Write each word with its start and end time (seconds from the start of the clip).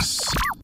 Mix. 0.00 0.39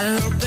I 0.00 0.16
hope 0.20 0.37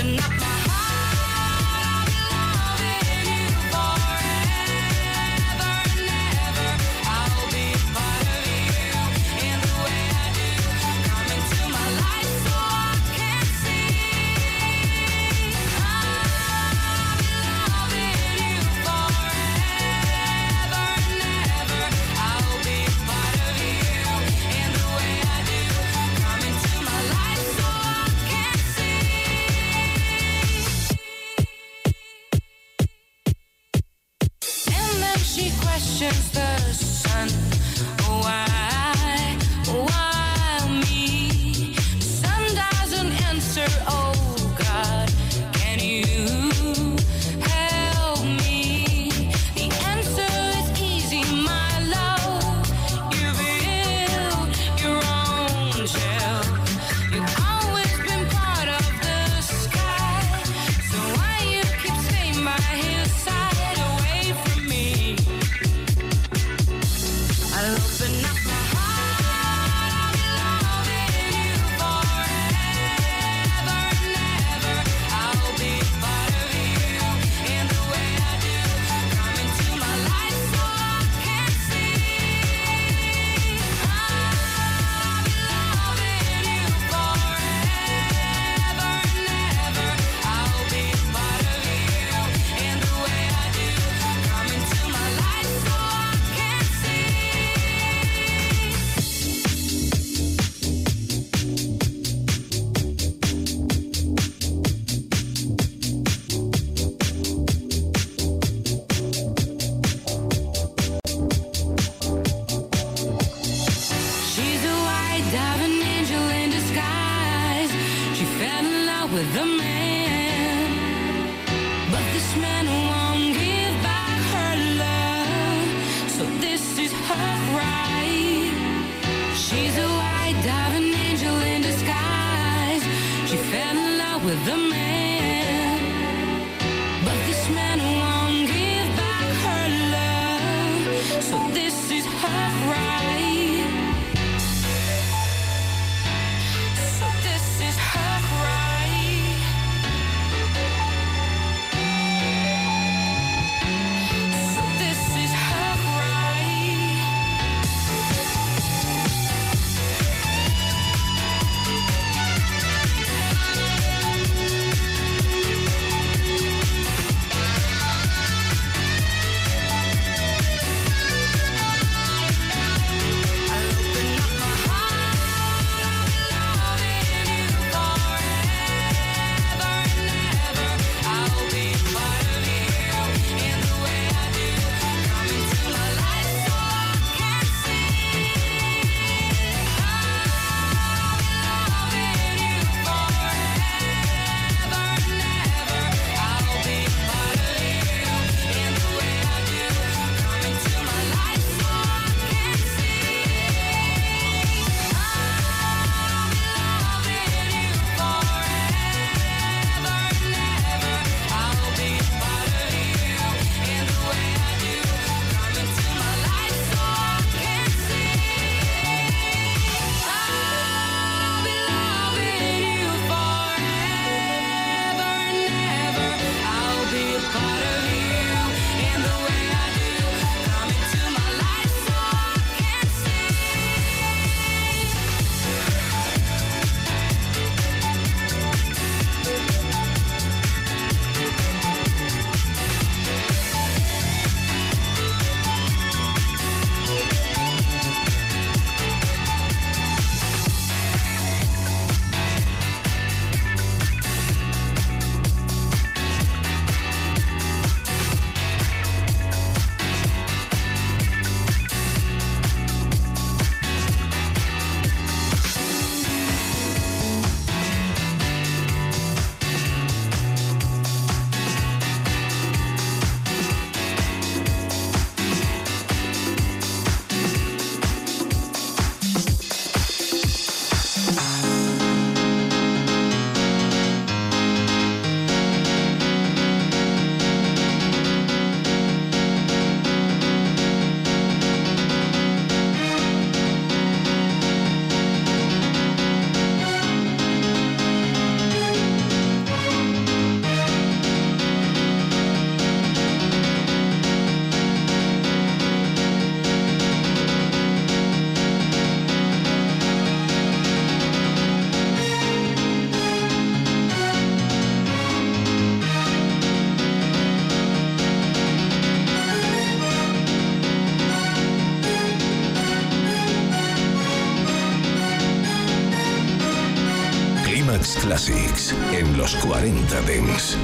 en 328.93 329.17
los 329.17 329.35
40 329.37 330.01
Dents. 330.01 330.57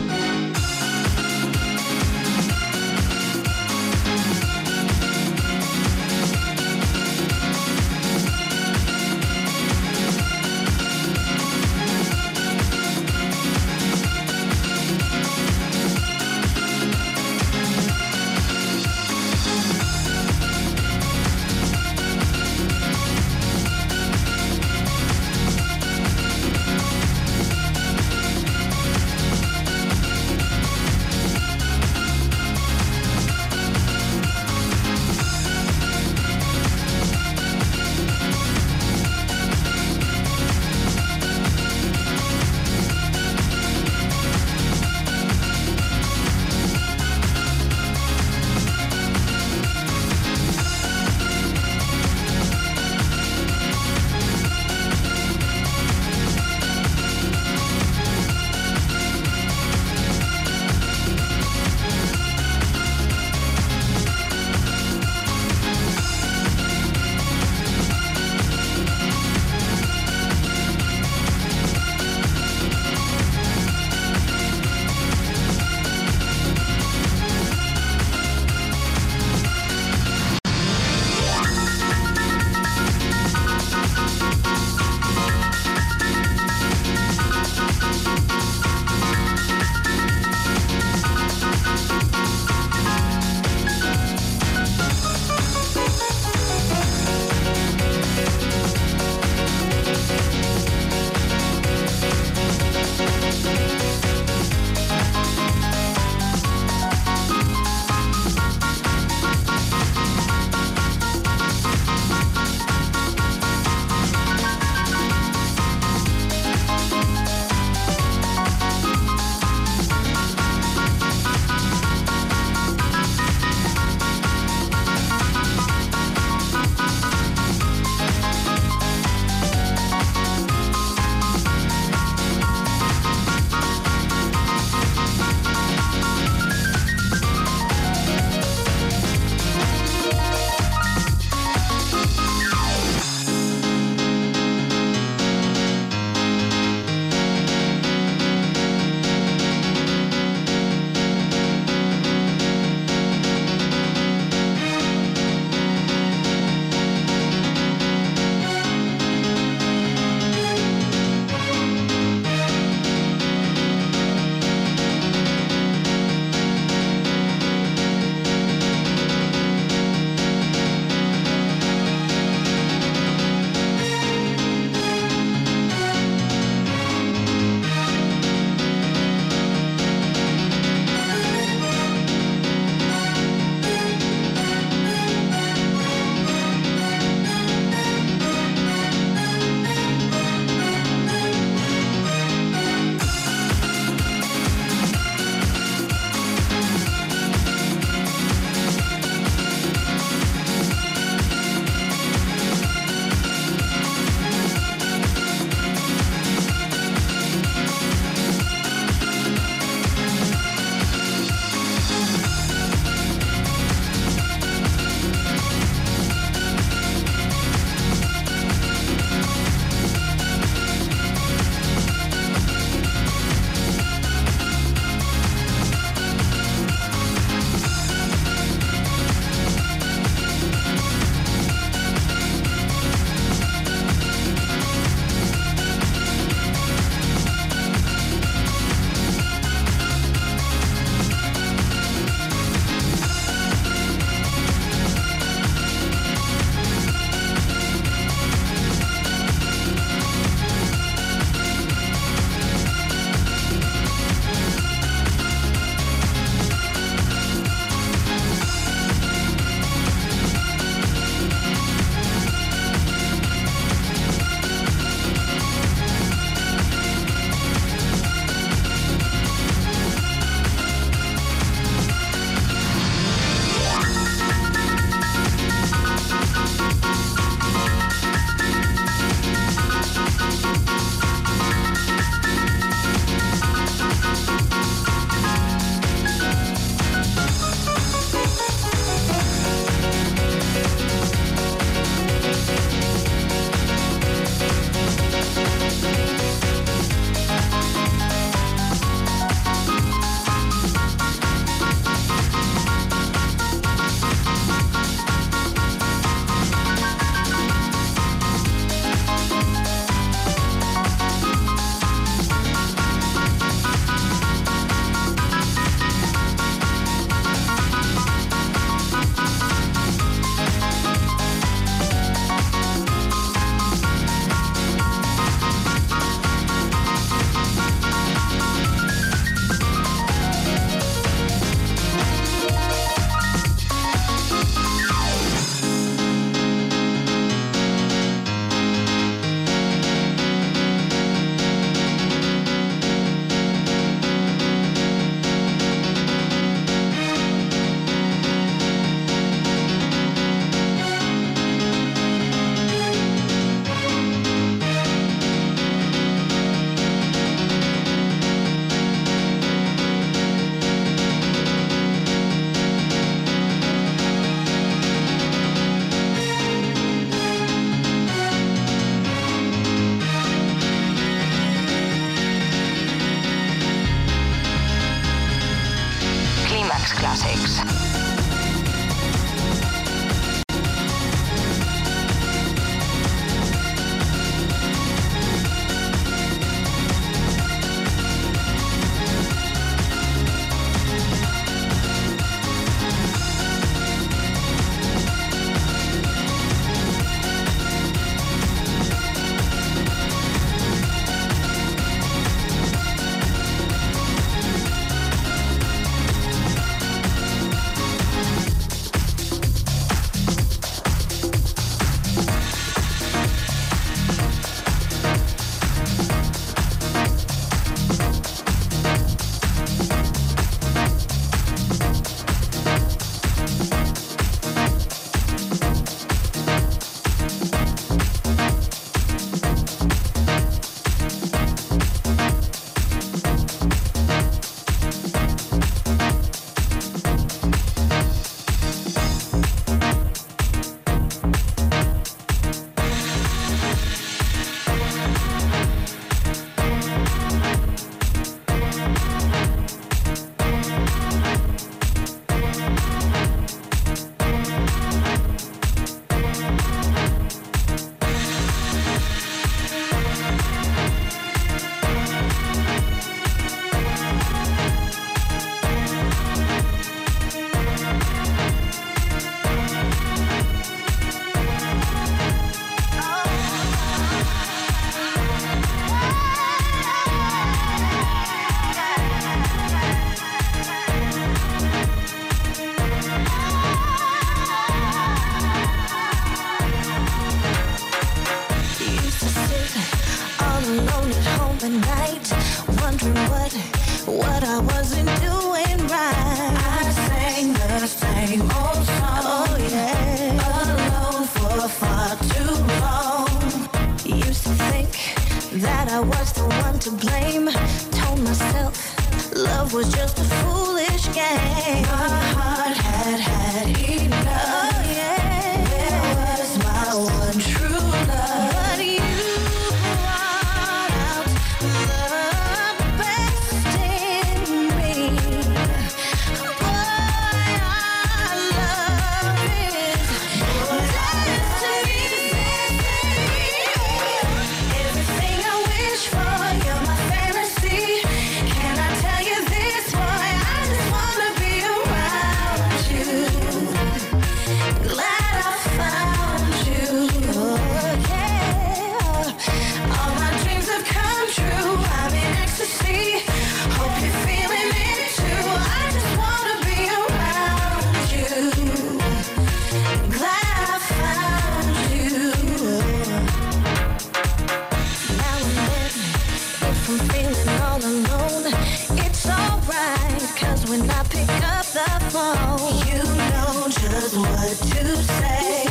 when 570.79 570.89
I 570.89 571.03
pick 571.03 571.29
up 571.43 571.65
the 571.65 571.89
phone. 572.11 572.77
You 572.87 573.01
know 573.31 573.67
just 573.69 574.17
what 574.17 574.57
to 574.71 574.97
say. 575.17 575.63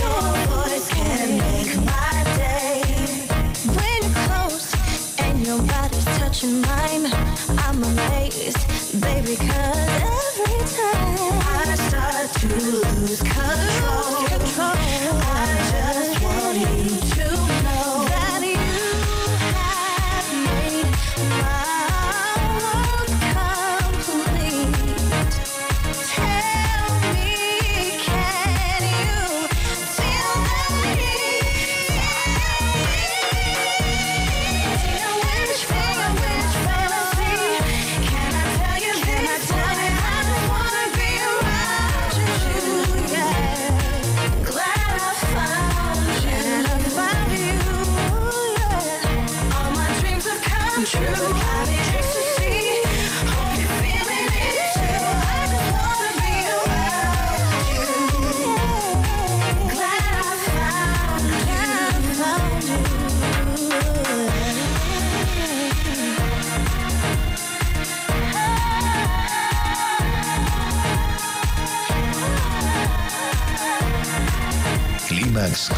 Your 0.00 0.22
voice 0.52 0.88
can 0.88 1.38
make 1.38 1.76
my 1.84 2.24
day. 2.36 2.82
When 3.76 4.02
close 4.24 4.74
and 5.18 5.46
your 5.46 5.62
body's 5.62 6.04
touching 6.18 6.60
mine, 6.60 7.06
I'm 7.64 7.82
amazed, 7.82 9.00
baby, 9.00 9.36
cause 9.36 10.00
every 10.12 10.60
time 10.76 11.38
I 11.58 11.74
start 11.88 12.32
to 12.40 12.46
lose 12.48 13.22
control. 13.22 14.01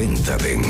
40 0.00 0.38
Dents. 0.38 0.69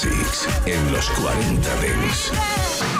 Classics 0.00 0.48
en 0.64 0.92
los 0.92 1.10
40 1.10 1.76
Dents. 1.76 2.99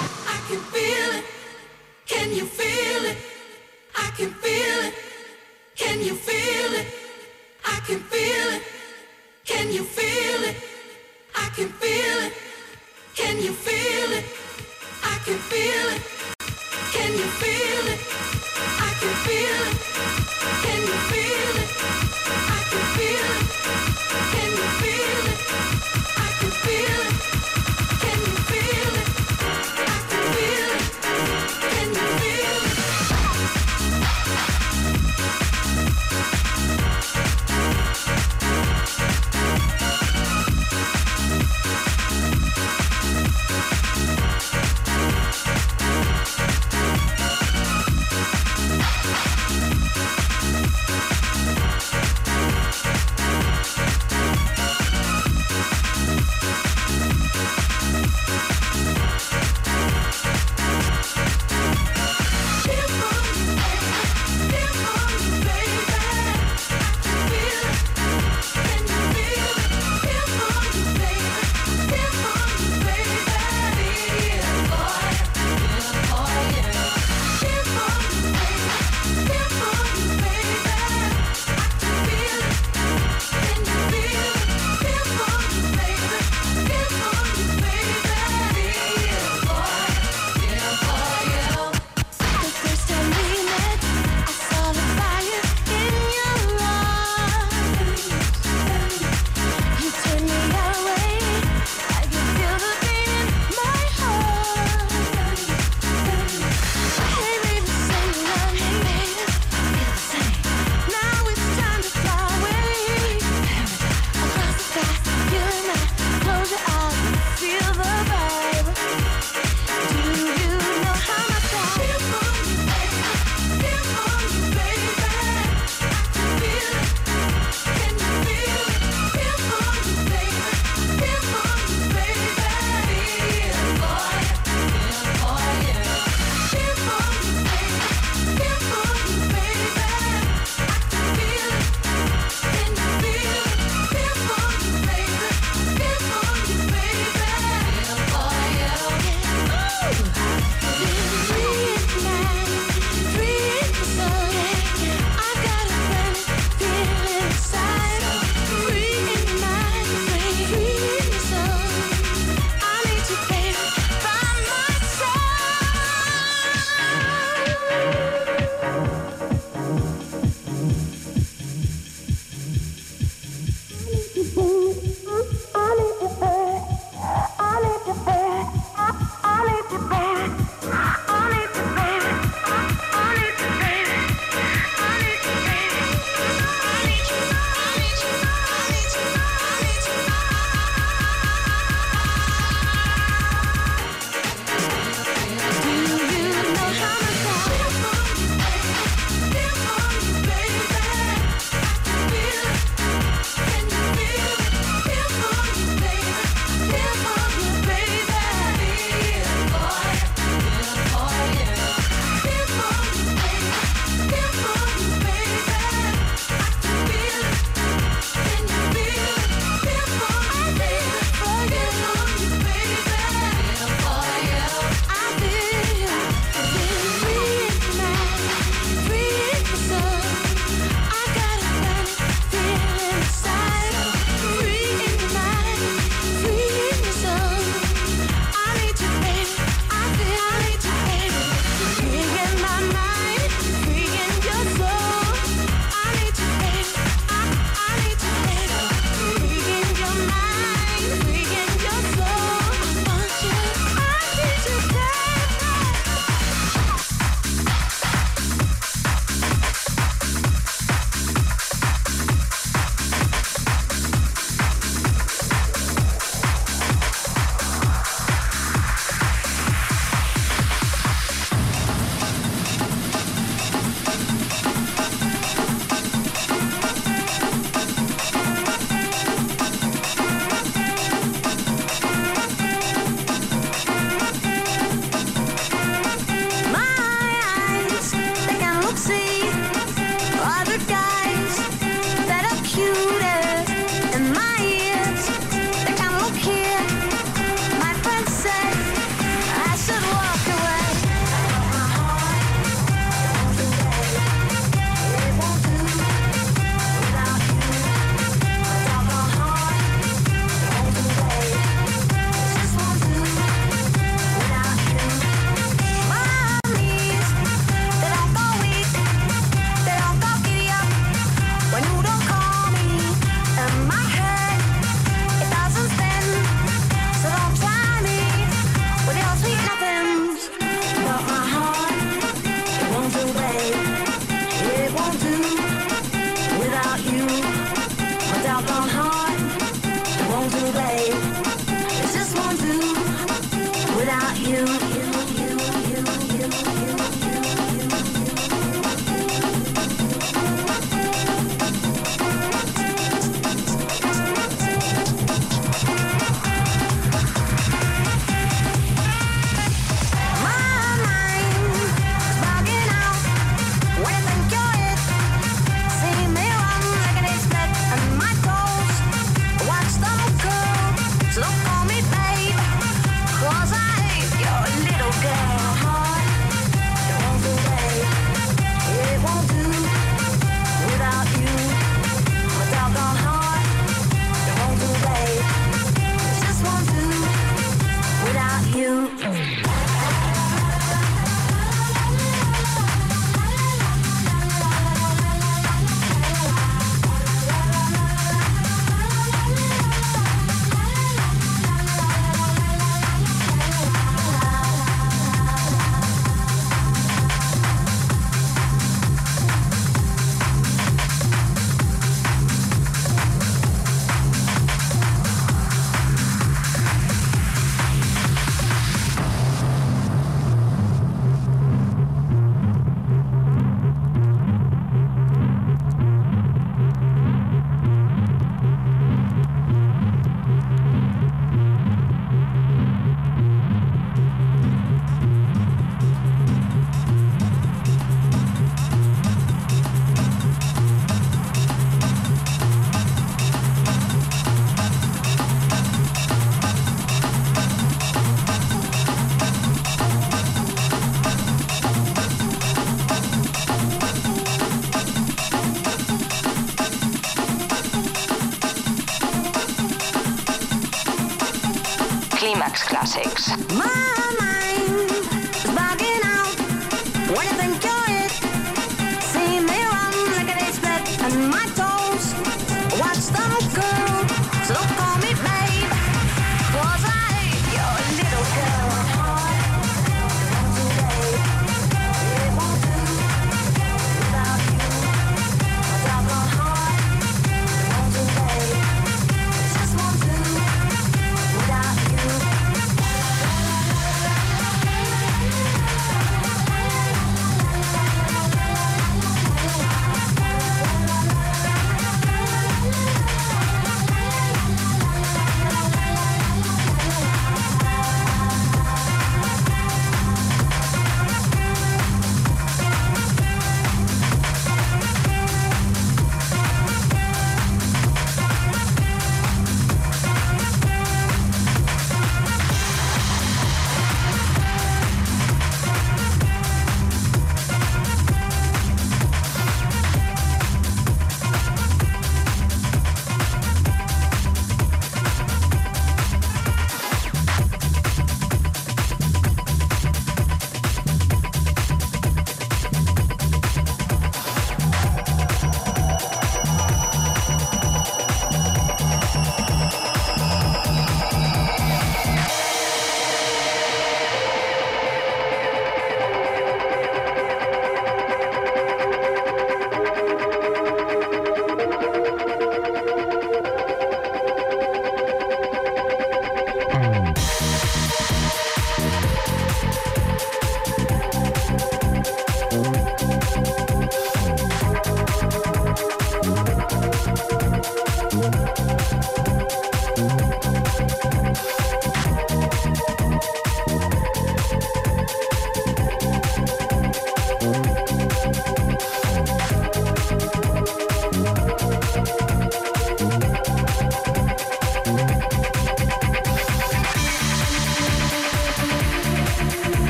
Classics. 462.91 463.55
My 463.55 463.80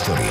house 0.00 0.27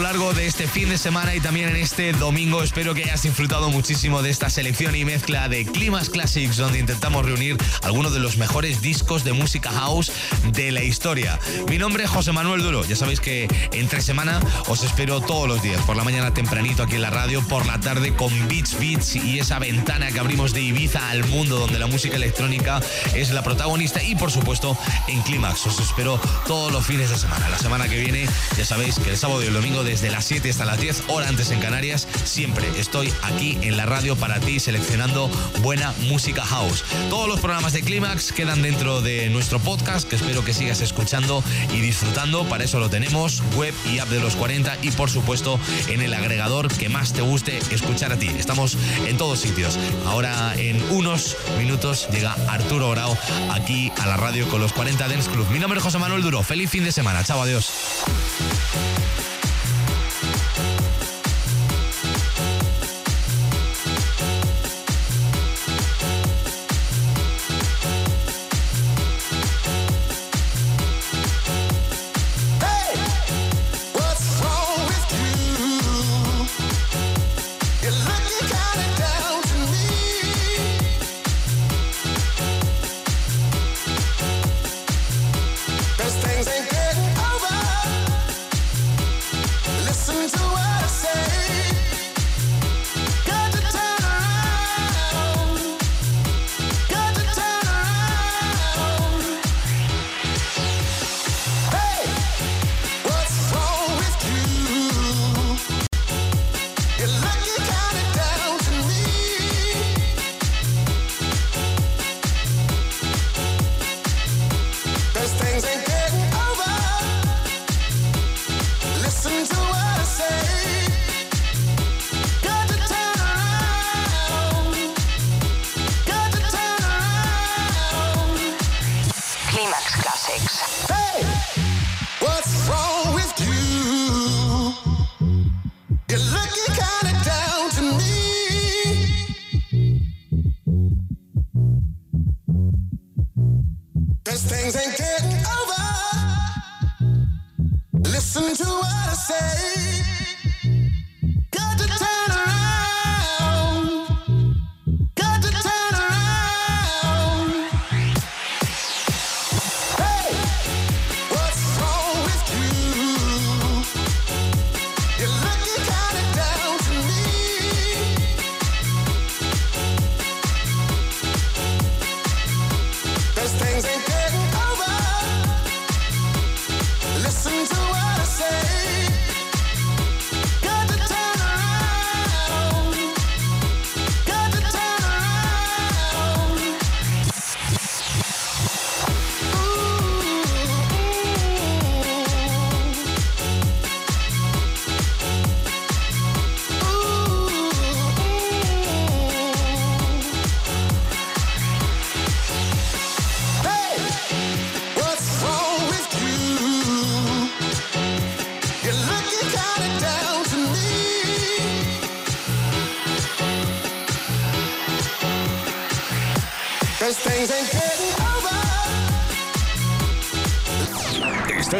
largo 0.00 0.32
de 0.32 0.46
este 0.46 0.59
fin 0.66 0.88
de 0.88 0.98
semana 0.98 1.34
y 1.34 1.40
también 1.40 1.68
en 1.68 1.76
este 1.76 2.12
domingo. 2.12 2.62
Espero 2.62 2.94
que 2.94 3.04
hayas 3.04 3.22
disfrutado 3.22 3.70
muchísimo 3.70 4.22
de 4.22 4.30
esta 4.30 4.50
selección 4.50 4.94
y 4.94 5.04
mezcla 5.04 5.48
de 5.48 5.64
Clímax 5.64 6.10
Classics, 6.10 6.56
donde 6.56 6.78
intentamos 6.78 7.24
reunir 7.24 7.56
algunos 7.82 8.12
de 8.12 8.20
los 8.20 8.36
mejores 8.36 8.82
discos 8.82 9.24
de 9.24 9.32
música 9.32 9.70
house 9.70 10.12
de 10.52 10.72
la 10.72 10.82
historia. 10.82 11.38
Mi 11.68 11.78
nombre 11.78 12.04
es 12.04 12.10
José 12.10 12.32
Manuel 12.32 12.62
Duro. 12.62 12.84
Ya 12.84 12.96
sabéis 12.96 13.20
que 13.20 13.48
entre 13.72 14.02
semana 14.02 14.40
os 14.66 14.82
espero 14.82 15.20
todos 15.20 15.48
los 15.48 15.62
días, 15.62 15.80
por 15.82 15.96
la 15.96 16.04
mañana 16.04 16.34
tempranito 16.34 16.82
aquí 16.82 16.96
en 16.96 17.02
la 17.02 17.10
radio, 17.10 17.40
por 17.48 17.64
la 17.66 17.80
tarde 17.80 18.12
con 18.14 18.30
Beats 18.48 18.78
Beats 18.78 19.16
y 19.16 19.38
esa 19.38 19.58
ventana 19.58 20.10
que 20.10 20.20
abrimos 20.20 20.52
de 20.52 20.62
Ibiza 20.62 21.10
al 21.10 21.24
mundo 21.26 21.58
donde 21.58 21.78
la 21.78 21.86
música 21.86 22.16
electrónica 22.16 22.80
es 23.14 23.30
la 23.30 23.42
protagonista 23.42 24.02
y 24.02 24.14
por 24.14 24.30
supuesto 24.30 24.76
en 25.08 25.22
Clímax. 25.22 25.66
Os 25.66 25.80
espero 25.80 26.20
todos 26.46 26.72
los 26.72 26.84
fines 26.84 27.08
de 27.08 27.16
semana. 27.16 27.48
La 27.48 27.58
semana 27.58 27.88
que 27.88 27.98
viene 27.98 28.28
ya 28.56 28.64
sabéis 28.64 28.98
que 28.98 29.10
el 29.10 29.16
sábado 29.16 29.42
y 29.42 29.46
el 29.46 29.54
domingo 29.54 29.84
desde 29.84 30.10
las 30.10 30.24
7 30.26 30.49
hasta 30.50 30.64
las 30.64 30.80
10, 30.80 31.04
hora 31.08 31.28
antes 31.28 31.50
en 31.50 31.60
Canarias, 31.60 32.08
siempre 32.24 32.66
estoy 32.76 33.12
aquí 33.22 33.56
en 33.62 33.76
la 33.76 33.86
radio 33.86 34.16
para 34.16 34.40
ti 34.40 34.58
seleccionando 34.58 35.30
buena 35.62 35.94
música 36.08 36.44
house. 36.44 36.84
Todos 37.08 37.28
los 37.28 37.40
programas 37.40 37.72
de 37.72 37.82
Clímax 37.82 38.32
quedan 38.32 38.60
dentro 38.60 39.00
de 39.00 39.30
nuestro 39.30 39.60
podcast 39.60 40.08
que 40.08 40.16
espero 40.16 40.44
que 40.44 40.52
sigas 40.52 40.80
escuchando 40.80 41.44
y 41.72 41.80
disfrutando. 41.80 42.48
Para 42.48 42.64
eso 42.64 42.80
lo 42.80 42.90
tenemos, 42.90 43.42
web 43.54 43.72
y 43.92 44.00
app 44.00 44.08
de 44.08 44.18
los 44.20 44.34
40 44.34 44.78
y 44.82 44.90
por 44.90 45.08
supuesto 45.08 45.60
en 45.88 46.02
el 46.02 46.12
agregador 46.14 46.68
que 46.68 46.88
más 46.88 47.12
te 47.12 47.22
guste 47.22 47.58
escuchar 47.70 48.12
a 48.12 48.18
ti. 48.18 48.28
Estamos 48.28 48.76
en 49.06 49.16
todos 49.16 49.38
sitios. 49.38 49.78
Ahora 50.06 50.54
en 50.56 50.82
unos 50.90 51.36
minutos 51.58 52.08
llega 52.10 52.36
Arturo 52.48 52.90
Grau 52.90 53.16
aquí 53.52 53.92
a 53.98 54.06
la 54.06 54.16
radio 54.16 54.48
con 54.48 54.60
los 54.60 54.72
40 54.72 55.06
Dance 55.06 55.30
Club. 55.30 55.48
Mi 55.50 55.60
nombre 55.60 55.78
es 55.78 55.84
José 55.84 55.98
Manuel 55.98 56.22
Duro. 56.22 56.42
Feliz 56.42 56.70
fin 56.70 56.84
de 56.84 56.92
semana. 56.92 57.22
Chao, 57.22 57.40
adiós. 57.40 57.70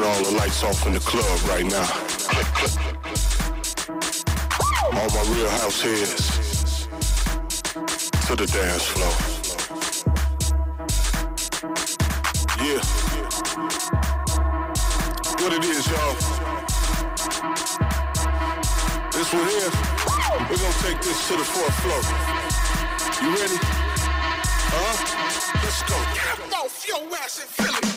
Lights 0.00 0.62
off 0.62 0.86
in 0.86 0.94
the 0.94 1.00
club 1.00 1.24
right 1.48 1.66
now. 1.66 1.88
All 4.96 5.10
my 5.10 5.22
real 5.34 5.50
house 5.50 5.82
heads 5.82 6.86
to 8.26 8.36
the 8.36 8.46
dance 8.46 8.86
floor. 8.86 9.14
Yeah. 12.64 12.80
What 15.42 15.52
it 15.52 15.64
is, 15.64 15.86
y'all. 15.90 16.14
This 19.12 19.32
one 19.34 19.48
here, 19.48 19.70
we're 20.48 20.56
gonna 20.56 20.82
take 20.82 21.00
this 21.02 21.28
to 21.28 21.36
the 21.36 21.44
fourth 21.44 21.76
floor. 21.82 22.02
You 23.22 23.30
ready? 23.36 23.58
Huh? 24.72 24.96
Let's 25.62 25.82
go. 25.82 25.96
Get 26.14 26.54
off 26.54 26.88
your 26.88 27.02
ass 27.18 27.40
and 27.40 27.48
feel 27.50 27.74
it. 27.74 27.89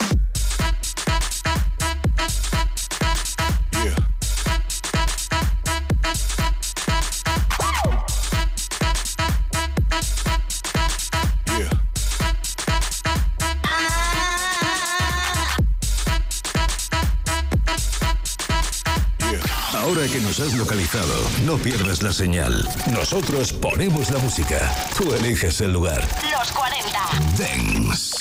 Localizado, 20.52 21.16
no 21.46 21.58
pierdas 21.58 22.04
la 22.04 22.12
señal. 22.12 22.68
Nosotros 22.92 23.54
ponemos 23.54 24.12
la 24.12 24.20
música. 24.20 24.76
Tú 24.98 25.14
eliges 25.14 25.62
el 25.62 25.72
lugar. 25.72 26.06
Los 26.38 26.52
40. 26.52 27.00
Dance. 27.38 28.18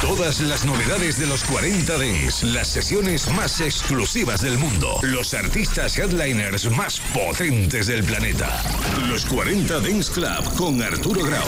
Todas 0.00 0.40
las 0.40 0.64
novedades 0.64 1.16
de 1.16 1.26
los 1.26 1.44
40 1.44 1.96
Dance, 1.96 2.44
las 2.46 2.66
sesiones 2.66 3.28
más 3.30 3.60
exclusivas 3.60 4.40
del 4.42 4.58
mundo, 4.58 4.98
los 5.02 5.32
artistas 5.32 5.96
headliners 5.96 6.68
más 6.72 7.00
potentes 7.14 7.86
del 7.86 8.02
planeta. 8.02 8.60
Los 9.06 9.24
40 9.24 9.78
Dance 9.78 10.12
Club 10.12 10.54
con 10.56 10.82
Arturo 10.82 11.24
Grau. 11.24 11.46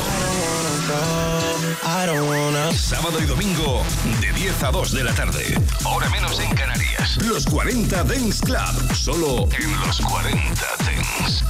Sábado 2.73 3.21
y 3.21 3.27
domingo 3.27 3.83
de 4.21 4.33
10 4.33 4.63
a 4.63 4.71
2 4.71 4.93
de 4.93 5.05
la 5.05 5.15
tarde. 5.15 5.59
Hora 5.85 6.09
menos 6.11 6.39
en 6.39 6.51
Canarias. 6.55 6.76
Los 7.25 7.47
40 7.47 8.05
Dance 8.05 8.45
Club. 8.45 8.95
Solo 8.95 9.49
en 9.59 9.81
los 9.87 10.01
40 10.01 10.62
Dance. 10.79 11.45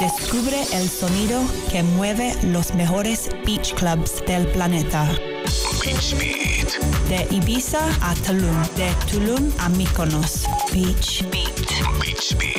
Descubre 0.00 0.64
el 0.72 0.88
sonido 0.88 1.42
que 1.70 1.82
mueve 1.82 2.34
los 2.44 2.74
mejores 2.74 3.28
beach 3.44 3.74
clubs 3.74 4.24
del 4.26 4.46
planeta. 4.48 5.04
Beach 5.84 6.14
Beat. 6.18 6.78
De 7.08 7.26
Ibiza 7.34 7.80
a 8.00 8.14
Tulum, 8.14 8.62
de 8.76 8.90
Tulum 9.10 9.52
a 9.58 9.68
Mykonos. 9.68 10.44
Beach 10.72 11.24
Beat. 11.30 11.68
Beach 12.00 12.36
Beat. 12.38 12.58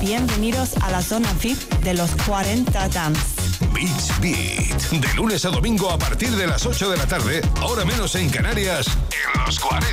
Bienvenidos 0.00 0.76
a 0.82 0.90
la 0.90 1.02
zona 1.02 1.32
VIP 1.34 1.58
de 1.82 1.94
los 1.94 2.10
40 2.26 2.88
Dance. 2.88 3.35
Beach 3.76 4.20
Beat. 4.22 4.90
De 4.90 5.14
lunes 5.14 5.44
a 5.44 5.50
domingo 5.50 5.90
a 5.90 5.98
partir 5.98 6.30
de 6.30 6.46
las 6.46 6.64
8 6.64 6.88
de 6.88 6.96
la 6.96 7.06
tarde, 7.06 7.42
hora 7.60 7.84
menos 7.84 8.14
en 8.14 8.30
Canarias, 8.30 8.86
en 8.86 9.44
los 9.44 9.60
40 9.60 9.76